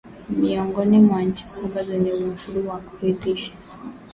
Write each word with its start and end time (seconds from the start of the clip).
miongoni 0.29 0.99
mwa 0.99 1.21
nchi 1.21 1.47
saba 1.47 1.83
zenye 1.83 2.11
uhuru 2.13 2.69
wa 2.69 2.77
kuridhisha 2.79 3.51